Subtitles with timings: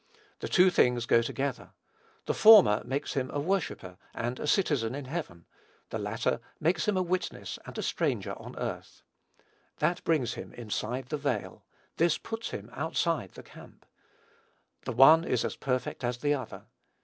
[0.39, 1.73] The two things go together.
[2.25, 5.45] The former makes him a worshipper and a citizen in heaven,
[5.91, 9.03] the latter makes him a witness and a stranger on earth.
[9.77, 11.67] That brings him inside the veil;
[11.97, 13.85] this puts him outside the camp.
[14.85, 16.65] The one is as perfect as the other.